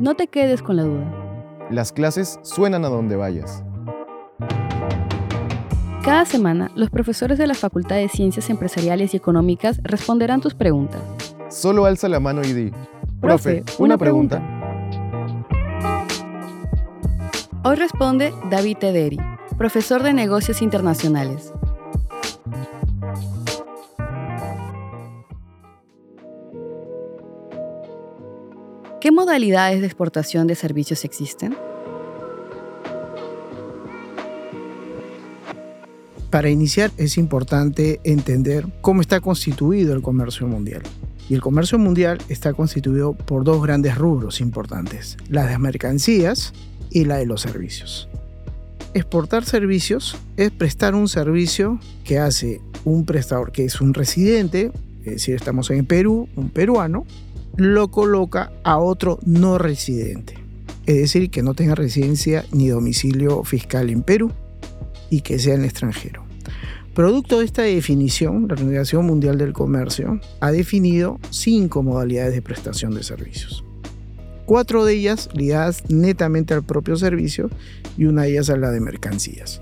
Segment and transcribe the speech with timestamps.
[0.00, 1.68] No te quedes con la duda.
[1.70, 3.62] Las clases suenan a donde vayas.
[6.02, 11.02] Cada semana, los profesores de la Facultad de Ciencias Empresariales y Económicas responderán tus preguntas.
[11.50, 12.72] Solo alza la mano y di,
[13.20, 14.42] profe, una, pregunta.
[17.62, 19.18] Hoy responde David Tederi,
[19.58, 21.52] profesor de negocios internacionales.
[29.10, 31.56] ¿Qué modalidades de exportación de servicios existen?
[36.30, 40.82] Para iniciar es importante entender cómo está constituido el comercio mundial.
[41.28, 46.52] Y el comercio mundial está constituido por dos grandes rubros importantes, la de mercancías
[46.88, 48.08] y la de los servicios.
[48.94, 55.14] Exportar servicios es prestar un servicio que hace un prestador que es un residente, es
[55.14, 57.06] decir, estamos en Perú, un peruano,
[57.60, 60.34] lo coloca a otro no residente,
[60.86, 64.32] es decir, que no tenga residencia ni domicilio fiscal en Perú
[65.10, 66.24] y que sea en extranjero.
[66.94, 72.94] Producto de esta definición, la Organización Mundial del Comercio ha definido cinco modalidades de prestación
[72.94, 73.62] de servicios.
[74.46, 77.50] Cuatro de ellas ligadas netamente al propio servicio
[77.98, 79.60] y una de ellas a la de mercancías.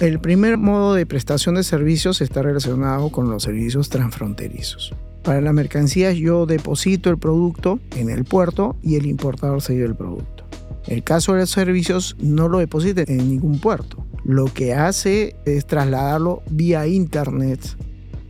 [0.00, 4.94] El primer modo de prestación de servicios está relacionado con los servicios transfronterizos.
[5.22, 9.88] Para las mercancías yo deposito el producto en el puerto y el importador se lleva
[9.88, 10.44] el producto.
[10.86, 14.04] El caso de los servicios no lo deposita en ningún puerto.
[14.24, 17.60] Lo que hace es trasladarlo vía internet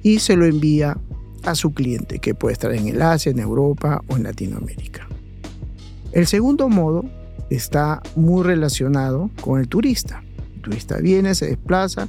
[0.03, 0.99] y se lo envía
[1.45, 5.09] a su cliente, que puede estar en el Asia, en Europa o en Latinoamérica.
[6.13, 7.05] El segundo modo
[7.51, 10.23] está muy relacionado con el turista.
[10.57, 12.09] El turista viene, se desplaza,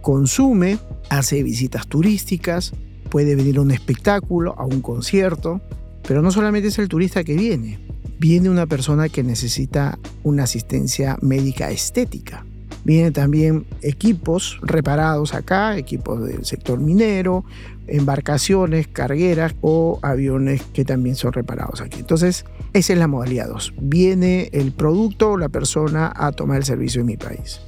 [0.00, 0.78] consume,
[1.10, 2.72] hace visitas turísticas,
[3.12, 5.60] puede venir a un espectáculo, a un concierto,
[6.08, 7.78] pero no solamente es el turista que viene,
[8.18, 12.46] viene una persona que necesita una asistencia médica estética.
[12.84, 17.44] Vienen también equipos reparados acá, equipos del sector minero,
[17.86, 22.00] embarcaciones, cargueras o aviones que también son reparados aquí.
[22.00, 23.74] Entonces, esa es la modalidad 2.
[23.82, 27.60] Viene el producto o la persona a tomar el servicio en mi país.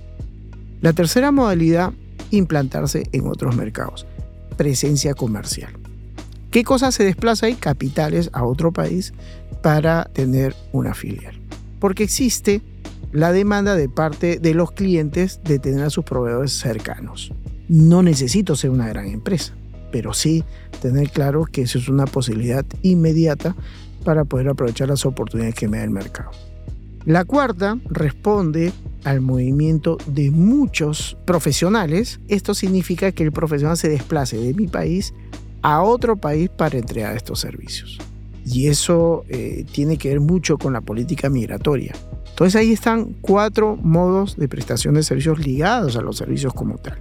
[0.80, 1.92] La tercera modalidad,
[2.30, 4.06] implantarse en otros mercados.
[4.56, 5.72] Presencia comercial.
[6.50, 7.54] ¿Qué cosa se desplaza ahí?
[7.54, 9.12] Capitales a otro país
[9.62, 11.40] para tener una filial.
[11.80, 12.62] Porque existe
[13.12, 17.32] la demanda de parte de los clientes de tener a sus proveedores cercanos.
[17.68, 19.54] No necesito ser una gran empresa,
[19.90, 20.44] pero sí
[20.82, 23.56] tener claro que eso es una posibilidad inmediata
[24.04, 26.30] para poder aprovechar las oportunidades que me da el mercado.
[27.04, 28.72] La cuarta responde
[29.04, 32.20] al movimiento de muchos profesionales.
[32.28, 35.14] Esto significa que el profesional se desplace de mi país
[35.62, 37.98] a otro país para entregar estos servicios.
[38.44, 41.94] Y eso eh, tiene que ver mucho con la política migratoria.
[42.28, 47.00] Entonces ahí están cuatro modos de prestación de servicios ligados a los servicios como tal.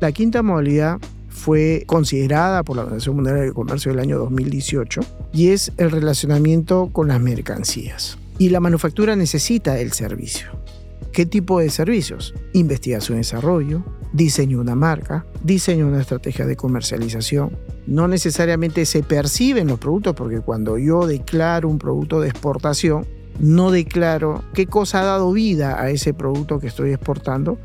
[0.00, 0.98] La quinta modalidad
[1.28, 5.00] fue considerada por la Organización Mundial del Comercio del año 2018
[5.32, 8.18] y es el relacionamiento con las mercancías.
[8.38, 10.61] Y la manufactura necesita el servicio.
[11.10, 12.34] ¿Qué tipo de servicios?
[12.52, 13.82] Investigación y desarrollo,
[14.12, 17.58] diseño una marca, diseño una estrategia de comercialización.
[17.86, 23.06] No necesariamente se perciben los productos porque cuando yo declaro un producto de exportación,
[23.40, 27.58] no declaro qué cosa ha dado vida a ese producto que estoy exportando,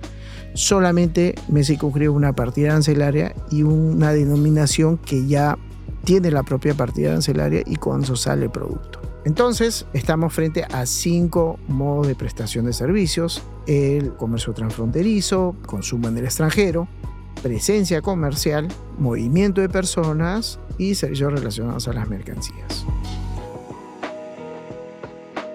[0.54, 5.58] solamente me circunscribo una partida arancelaria y una denominación que ya
[6.04, 8.97] tiene la propia partida arancelaria y con eso sale el producto.
[9.28, 13.44] Entonces, estamos frente a cinco modos de prestación de servicios.
[13.66, 16.88] El comercio transfronterizo, consumo en el extranjero,
[17.44, 22.86] presencia comercial, movimiento de personas y servicios relacionados a las mercancías.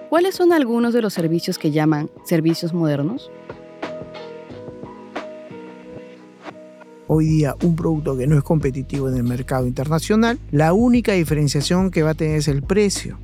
[0.07, 3.31] ¿Cuáles son algunos de los servicios que llaman servicios modernos?
[7.07, 11.91] hoy día un producto que no es competitivo en el mercado internacional, la única diferenciación
[11.91, 13.19] que va a tener es el precio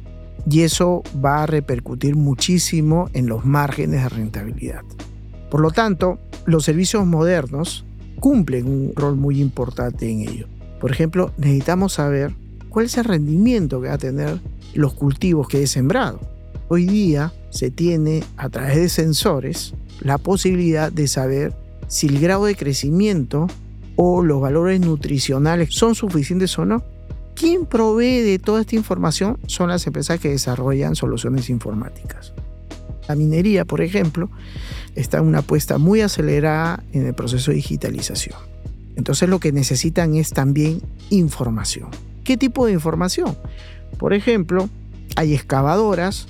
[0.50, 4.83] y eso va a repercutir muchísimo en los márgenes de rentabilidad.
[5.50, 7.86] Por lo tanto, los servicios modernos
[8.19, 10.47] cumplen un rol muy importante en ello.
[10.80, 12.33] Por ejemplo, necesitamos saber
[12.69, 14.39] cuál es el rendimiento que va a tener
[14.74, 16.19] los cultivos que he sembrado.
[16.68, 21.53] Hoy día se tiene a través de sensores la posibilidad de saber
[21.88, 23.47] si el grado de crecimiento
[23.95, 26.83] o los valores nutricionales son suficientes o no.
[27.35, 29.37] ¿Quién provee de toda esta información?
[29.47, 32.33] Son las empresas que desarrollan soluciones informáticas.
[33.07, 34.29] La minería, por ejemplo,
[34.95, 38.37] está en una apuesta muy acelerada en el proceso de digitalización.
[38.95, 41.89] Entonces lo que necesitan es también información.
[42.23, 43.37] ¿Qué tipo de información?
[43.97, 44.69] Por ejemplo,
[45.15, 46.27] hay excavadoras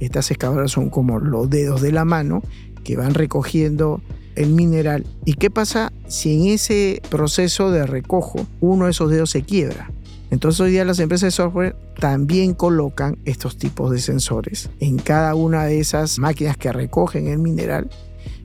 [0.00, 2.42] Estas excavadoras son como los dedos de la mano
[2.82, 4.00] que van recogiendo
[4.34, 5.04] el mineral.
[5.24, 9.90] ¿Y qué pasa si en ese proceso de recojo uno de esos dedos se quiebra?
[10.32, 15.34] Entonces hoy día las empresas de software también colocan estos tipos de sensores en cada
[15.34, 17.90] una de esas máquinas que recogen el mineral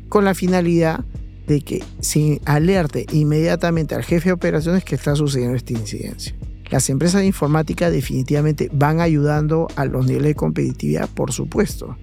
[0.09, 1.05] con la finalidad
[1.47, 6.35] de que se alerte inmediatamente al jefe de operaciones que está sucediendo esta incidencia.
[6.69, 11.95] Las empresas de informática definitivamente van ayudando a los niveles de competitividad, por supuesto,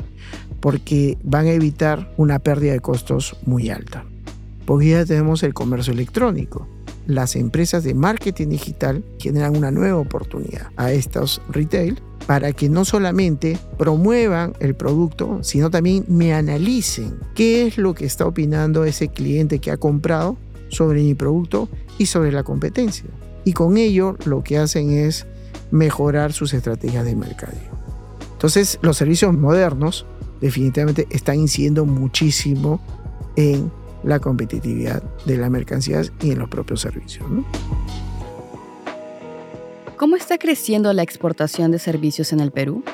[0.60, 4.06] porque van a evitar una pérdida de costos muy alta.
[4.64, 6.66] Porque ya tenemos el comercio electrónico.
[7.06, 12.84] Las empresas de marketing digital generan una nueva oportunidad a estos retail para que no
[12.84, 19.08] solamente promuevan el producto, sino también me analicen qué es lo que está opinando ese
[19.08, 21.68] cliente que ha comprado sobre mi producto
[21.98, 23.04] y sobre la competencia.
[23.44, 25.26] Y con ello lo que hacen es
[25.70, 27.74] mejorar sus estrategias de mercadeo.
[28.32, 30.06] Entonces los servicios modernos
[30.40, 32.80] definitivamente están incidiendo muchísimo
[33.36, 33.70] en
[34.04, 37.24] la competitividad de las mercancías y en los propios servicios.
[39.96, 42.84] ¿Cómo está creciendo la exportación de servicios en el Perú?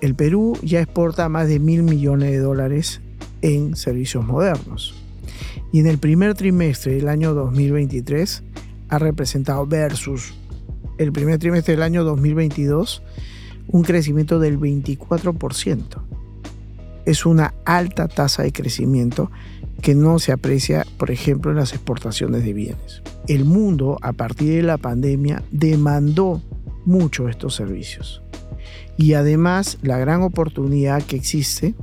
[0.00, 3.00] El Perú ya exporta más de mil millones de dólares
[3.42, 4.94] en servicios modernos.
[5.72, 8.42] Y en el primer trimestre del año 2023
[8.88, 10.34] ha representado versus
[10.98, 13.02] el primer trimestre del año 2022
[13.68, 15.99] un crecimiento del 24%.
[17.10, 19.32] Es una alta tasa de crecimiento
[19.82, 23.02] que no se aprecia, por ejemplo, en las exportaciones de bienes.
[23.26, 26.40] El mundo, a partir de la pandemia, demandó
[26.84, 28.22] mucho estos servicios.
[28.96, 31.74] Y además, la gran oportunidad que existe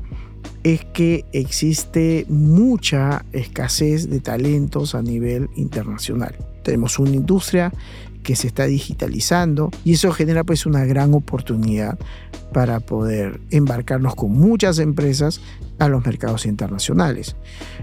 [0.63, 6.37] es que existe mucha escasez de talentos a nivel internacional.
[6.67, 7.71] Tenemos una industria
[8.23, 11.97] que se está digitalizando y eso genera pues una gran oportunidad
[12.51, 15.39] para poder embarcarnos con muchas empresas
[15.79, 17.37] a los mercados internacionales.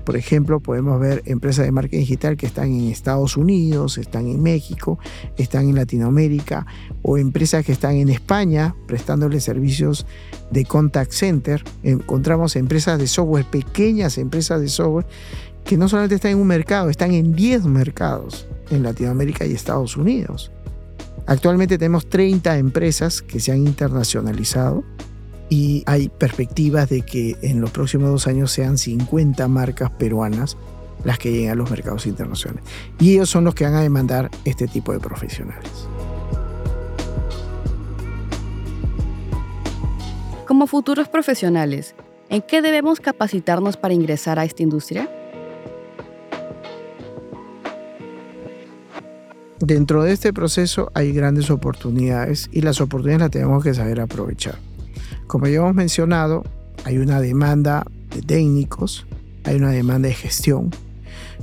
[0.05, 4.43] Por ejemplo, podemos ver empresas de marketing digital que están en Estados Unidos, están en
[4.43, 4.99] México,
[5.39, 6.67] están en Latinoamérica
[7.01, 10.05] o empresas que están en España prestándole servicios
[10.51, 11.65] de contact center.
[11.83, 15.07] Encontramos empresas de software, pequeñas empresas de software
[15.65, 19.97] que no solamente están en un mercado, están en 10 mercados en Latinoamérica y Estados
[19.97, 20.51] Unidos.
[21.27, 24.85] Actualmente tenemos 30 empresas que se han internacionalizado
[25.49, 30.57] y hay perspectivas de que en los próximos dos años sean 50 marcas peruanas
[31.05, 32.65] las que lleguen a los mercados internacionales.
[32.99, 35.71] Y ellos son los que van a demandar este tipo de profesionales.
[40.47, 41.95] Como futuros profesionales,
[42.29, 45.09] ¿en qué debemos capacitarnos para ingresar a esta industria?
[49.67, 54.59] Dentro de este proceso hay grandes oportunidades y las oportunidades las tenemos que saber aprovechar.
[55.27, 56.45] Como ya hemos mencionado,
[56.85, 59.07] hay una demanda de técnicos,
[59.45, 60.71] hay una demanda de gestión,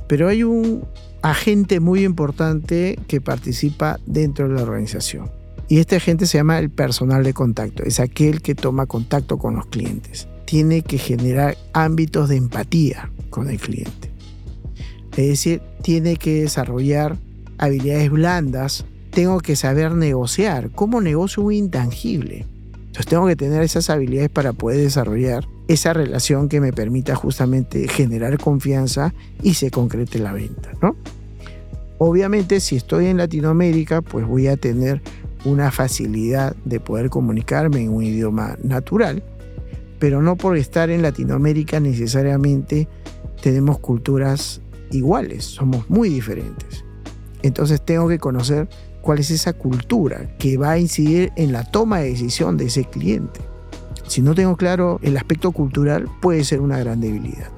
[0.06, 0.84] pero hay un
[1.22, 5.28] agente muy importante que participa dentro de la organización.
[5.66, 9.56] Y este agente se llama el personal de contacto, es aquel que toma contacto con
[9.56, 10.28] los clientes.
[10.44, 14.12] Tiene que generar ámbitos de empatía con el cliente.
[15.16, 17.16] Es decir, tiene que desarrollar
[17.62, 20.70] habilidades blandas, tengo que saber negociar.
[20.70, 22.44] ¿Cómo negocio un intangible?
[22.74, 27.86] Entonces tengo que tener esas habilidades para poder desarrollar esa relación que me permita justamente
[27.86, 29.14] generar confianza
[29.44, 30.96] y se concrete la venta, ¿no?
[31.98, 35.00] Obviamente si estoy en Latinoamérica, pues voy a tener
[35.44, 39.22] una facilidad de poder comunicarme en un idioma natural,
[40.00, 42.88] pero no por estar en Latinoamérica necesariamente
[43.40, 46.84] tenemos culturas iguales, somos muy diferentes.
[47.42, 48.68] Entonces tengo que conocer
[49.00, 52.84] cuál es esa cultura que va a incidir en la toma de decisión de ese
[52.84, 53.40] cliente.
[54.06, 57.50] Si no tengo claro el aspecto cultural, puede ser una gran debilidad.